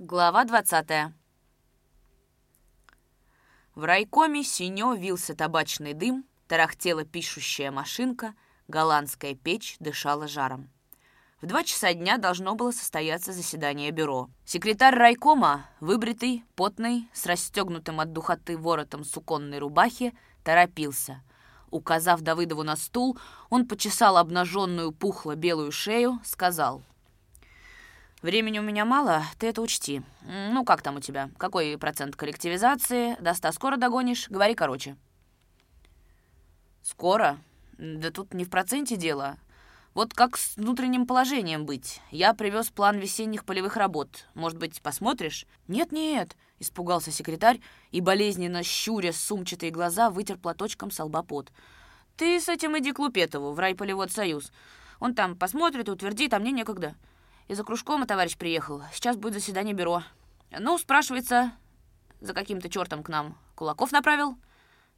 [0.00, 1.12] Глава 20
[3.74, 8.34] В райкоме синё вился табачный дым, тарахтела пишущая машинка,
[8.68, 10.70] голландская печь дышала жаром.
[11.42, 14.30] В два часа дня должно было состояться заседание бюро.
[14.44, 21.24] Секретарь райкома, выбритый, потный, с расстегнутым от духоты воротом суконной рубахи, торопился.
[21.72, 23.18] Указав Давыдову на стул,
[23.50, 26.84] он почесал обнаженную пухло-белую шею, сказал—
[28.20, 30.02] Времени у меня мало, ты это учти.
[30.22, 31.30] Ну, как там у тебя?
[31.38, 33.14] Какой процент коллективизации?
[33.20, 34.28] До ста скоро догонишь?
[34.28, 34.96] Говори короче.
[36.82, 37.38] Скоро?
[37.78, 39.36] Да тут не в проценте дело.
[39.94, 42.00] Вот как с внутренним положением быть?
[42.10, 44.26] Я привез план весенних полевых работ.
[44.34, 45.46] Может быть, посмотришь?
[45.68, 47.60] Нет-нет, испугался секретарь
[47.92, 51.52] и, болезненно щуря сумчатые глаза, вытер платочком с пот.
[52.16, 54.52] Ты с этим иди к Лупетову, в райполевод союз.
[54.98, 56.96] Он там посмотрит, утвердит, а мне некогда.
[57.48, 58.82] И за кружком товарищ приехал.
[58.92, 60.02] Сейчас будет заседание бюро.
[60.50, 61.52] Ну, спрашивается,
[62.20, 64.38] за каким-то чертом к нам Кулаков направил?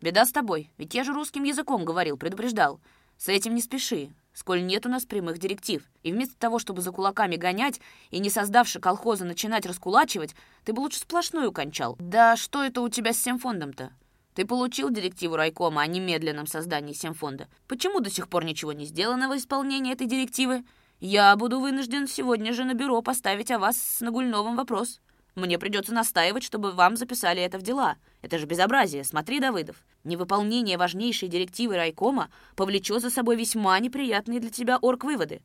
[0.00, 2.80] Беда с тобой, ведь я же русским языком говорил, предупреждал.
[3.18, 5.84] С этим не спеши, сколь нет у нас прямых директив.
[6.02, 10.80] И вместо того, чтобы за кулаками гонять и, не создавши колхоза, начинать раскулачивать, ты бы
[10.80, 11.96] лучше сплошную кончал.
[12.00, 13.92] Да что это у тебя с семфондом-то?
[14.34, 17.48] Ты получил директиву райкома о немедленном создании семфонда.
[17.68, 20.64] Почему до сих пор ничего не сделано в исполнении этой директивы?
[21.00, 25.00] Я буду вынужден сегодня же на бюро поставить о вас с Нагульновым вопрос.
[25.34, 27.96] Мне придется настаивать, чтобы вам записали это в дела.
[28.20, 29.02] Это же безобразие.
[29.02, 29.76] Смотри, Давыдов.
[30.04, 35.40] Невыполнение важнейшей директивы райкома повлечет за собой весьма неприятные для тебя орг-выводы.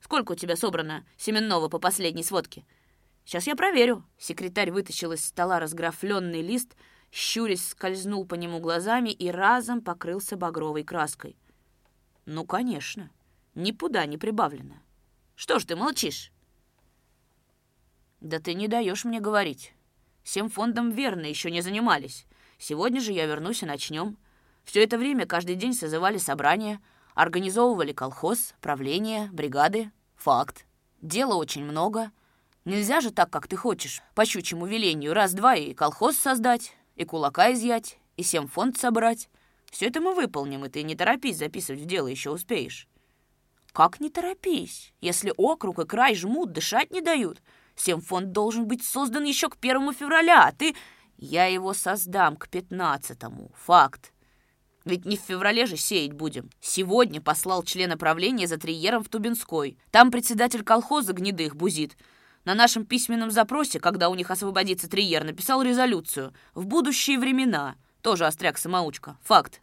[0.00, 2.64] Сколько у тебя собрано семенного по последней сводке?
[3.24, 4.04] Сейчас я проверю.
[4.18, 6.74] Секретарь вытащил из стола разграфленный лист,
[7.12, 11.36] щурясь скользнул по нему глазами и разом покрылся багровой краской.
[12.26, 13.10] Ну, конечно.
[13.54, 14.76] Ни пуда не прибавлено.
[15.34, 16.32] Что ж ты молчишь?
[18.20, 19.74] Да ты не даешь мне говорить.
[20.22, 22.26] Всем фондом верно еще не занимались.
[22.58, 24.16] Сегодня же я вернусь и начнем.
[24.64, 26.80] Все это время каждый день созывали собрания,
[27.14, 29.90] организовывали колхоз, правление, бригады.
[30.16, 30.66] Факт.
[31.00, 32.12] Дела очень много.
[32.64, 37.52] Нельзя же так, как ты хочешь, по щучьему велению, раз-два и колхоз создать, и кулака
[37.52, 39.28] изъять, и всем фонд собрать.
[39.72, 42.86] Все это мы выполним, и ты не торопись записывать в дело, еще успеешь.
[43.72, 47.42] Как не торопись, если округ и край жмут, дышать не дают.
[47.74, 50.74] Семфонд должен быть создан еще к первому февраля, а ты...
[51.16, 53.52] Я его создам к пятнадцатому.
[53.54, 54.12] Факт.
[54.84, 56.50] Ведь не в феврале же сеять будем.
[56.60, 59.78] Сегодня послал члена правления за триером в Тубинской.
[59.92, 61.96] Там председатель колхоза гнедых бузит.
[62.44, 66.34] На нашем письменном запросе, когда у них освободится триер, написал резолюцию.
[66.54, 67.76] В будущие времена.
[68.00, 69.16] Тоже остряк-самоучка.
[69.22, 69.62] Факт.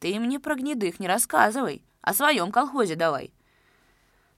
[0.00, 1.82] Ты мне про гнедых не рассказывай.
[2.08, 3.34] О своем колхозе давай.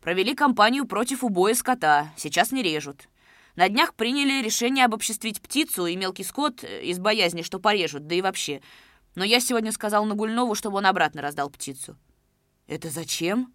[0.00, 2.12] Провели кампанию против убоя скота.
[2.16, 3.08] Сейчас не режут.
[3.54, 8.16] На днях приняли решение обобществить птицу и мелкий скот э, из боязни, что порежут, да
[8.16, 8.60] и вообще.
[9.14, 11.97] Но я сегодня сказал Нагульнову, чтобы он обратно раздал птицу.
[12.66, 13.54] Это зачем?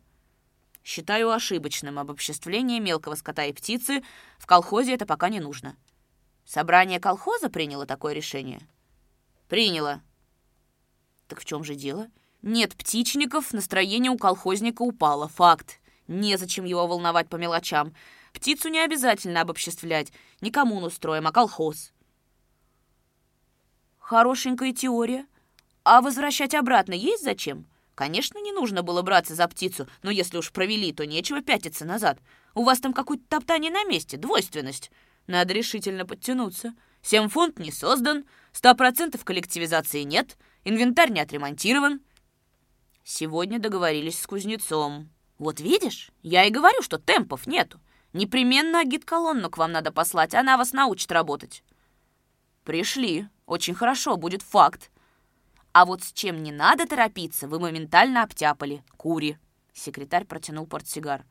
[0.81, 4.01] Считаю ошибочным обобществление мелкого скота и птицы.
[4.37, 5.75] В колхозе это пока не нужно.
[6.45, 8.61] Собрание колхоза приняло такое решение?
[9.49, 10.01] Приняло.
[11.27, 12.07] Так в чем же дело?—
[12.45, 15.27] нет птичников, настроение у колхозника упало.
[15.29, 15.79] Факт.
[16.07, 17.95] Незачем его волновать по мелочам.
[18.33, 20.13] Птицу не обязательно обобществлять.
[20.41, 21.91] Не коммуну строим, а колхоз.
[23.97, 25.25] Хорошенькая теория.
[25.83, 27.65] А возвращать обратно есть зачем?
[27.95, 32.19] Конечно, не нужно было браться за птицу, но если уж провели, то нечего пятиться назад.
[32.53, 34.91] У вас там какое-то топтание на месте, двойственность.
[35.25, 36.75] Надо решительно подтянуться.
[37.01, 42.01] Семфонд не создан, ста процентов коллективизации нет, инвентарь не отремонтирован.
[43.07, 45.11] Сегодня договорились с кузнецом.
[45.37, 47.79] Вот видишь, я и говорю, что темпов нету.
[48.13, 51.63] Непременно агит-колонну к вам надо послать, она вас научит работать.
[52.63, 53.29] Пришли.
[53.45, 54.89] Очень хорошо, будет факт.
[55.71, 58.83] А вот с чем не надо торопиться, вы моментально обтяпали.
[58.97, 59.37] Кури.
[59.71, 61.25] Секретарь протянул портсигар.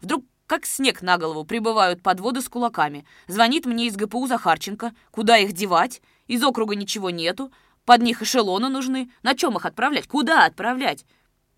[0.00, 3.04] Вдруг как снег на голову, прибывают подводы с кулаками.
[3.26, 4.94] Звонит мне из ГПУ Захарченко.
[5.10, 6.00] Куда их девать?
[6.28, 7.52] Из округа ничего нету.
[7.88, 9.10] Под них эшелоны нужны.
[9.22, 10.06] На чем их отправлять?
[10.06, 11.06] Куда отправлять?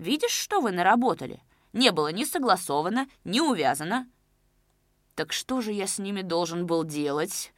[0.00, 1.42] Видишь, что вы наработали?
[1.74, 4.08] Не было ни согласовано, ни увязано.
[5.14, 7.52] Так что же я с ними должен был делать?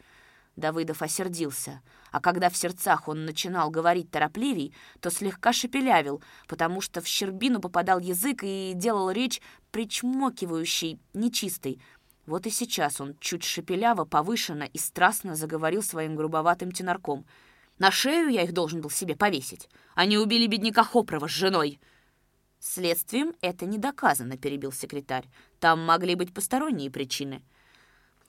[0.57, 7.01] Давыдов осердился, а когда в сердцах он начинал говорить торопливей, то слегка шепелявил, потому что
[7.01, 9.41] в щербину попадал язык и делал речь
[9.71, 11.81] причмокивающей, нечистой.
[12.27, 17.25] Вот и сейчас он чуть шепеляво, повышенно и страстно заговорил своим грубоватым тенорком—
[17.79, 19.69] на шею я их должен был себе повесить.
[19.95, 21.81] Они убили бедняка Хопрова с женой».
[22.65, 25.25] «Следствием это не доказано»,— перебил секретарь.
[25.59, 27.43] «Там могли быть посторонние причины».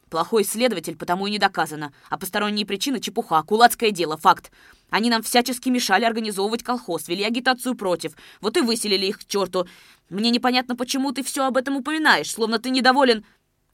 [0.09, 1.93] Плохой следователь, потому и не доказано.
[2.09, 4.51] А посторонние причины— чепуха, кулацкое дело, факт.
[4.89, 8.13] Они нам всячески мешали организовывать колхоз, вели агитацию против.
[8.41, 9.67] Вот и выселили их к черту.
[10.09, 13.23] Мне непонятно, почему ты все об этом упоминаешь, словно ты недоволен.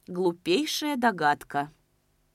[0.08, 1.72] Глупейшая догадка.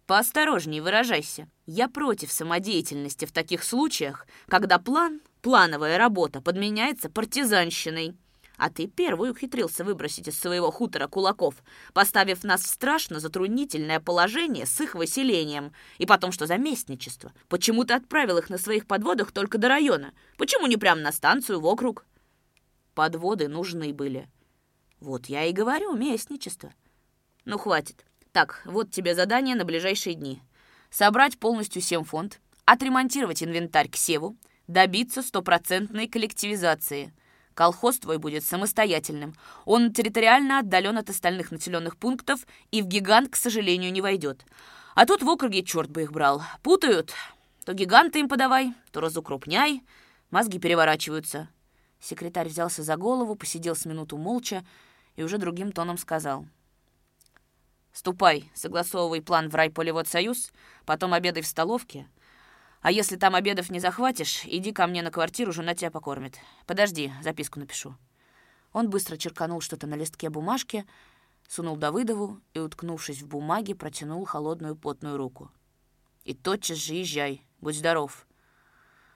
[0.06, 1.47] Поосторожней выражайся.
[1.67, 8.17] Я против самодеятельности в таких случаях, когда план, плановая работа подменяется партизанщиной.
[8.56, 11.56] А ты первый ухитрился выбросить из своего хутора кулаков,
[11.93, 15.75] поставив нас в страшно затруднительное положение с их выселением.
[15.99, 17.31] И потом, что за местничество?
[17.49, 20.14] Почему ты отправил их на своих подводах только до района?
[20.38, 22.06] Почему не прямо на станцию, в округ?
[22.94, 24.31] Подводы нужны были.
[24.99, 26.73] Вот я и говорю, местничество.
[27.44, 28.06] Ну, хватит.
[28.32, 30.40] Так, вот тебе задание на ближайшие дни.
[30.88, 37.12] Собрать полностью семфонд, отремонтировать инвентарь к севу, добиться стопроцентной коллективизации–
[37.55, 39.34] Колхоз твой будет самостоятельным.
[39.64, 44.44] Он территориально отдален от остальных населенных пунктов и в гигант, к сожалению, не войдет.
[44.94, 46.43] А тут в округе черт бы их брал.
[46.62, 47.12] Путают.
[47.64, 49.82] То гиганты им подавай, то разукрупняй.
[50.31, 51.49] Мозги переворачиваются.
[52.00, 54.64] Секретарь взялся за голову, посидел с минуту молча
[55.14, 56.46] и уже другим тоном сказал.
[57.93, 60.52] «Ступай, согласовывай план в райполевод союз,
[60.84, 62.08] потом обедай в столовке,
[62.85, 66.39] а если там обедов не захватишь, иди ко мне на квартиру, жена тебя покормит.
[66.67, 67.97] Подожди, записку напишу».
[68.75, 70.85] Он быстро черканул что-то на листке бумажки,
[71.49, 75.51] сунул Давыдову и, уткнувшись в бумаге, протянул холодную потную руку.
[76.25, 77.43] «И тотчас же езжай.
[77.63, 78.27] Будь здоров.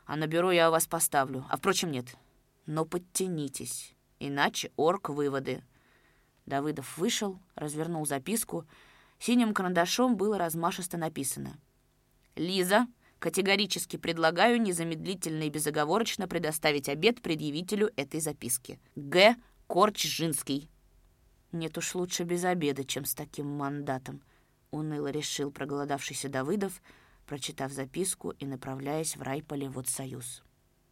[0.06, 1.44] А на бюро я вас поставлю.
[1.50, 2.16] А, впрочем, нет.
[2.64, 5.62] Но подтянитесь, иначе орк выводы».
[6.46, 8.64] Давыдов вышел, развернул записку.
[9.18, 11.58] Синим карандашом было размашисто написано.
[12.34, 12.86] «Лиза,
[13.18, 18.78] Категорически предлагаю незамедлительно и безоговорочно предоставить обед предъявителю этой записки.
[18.94, 19.34] Г.
[19.66, 20.70] Корчжинский.
[21.52, 24.22] Нет уж лучше без обеда, чем с таким мандатом,
[24.70, 26.80] уныло решил проголодавшийся Давыдов,
[27.26, 30.42] прочитав записку и направляясь в райполе Союз.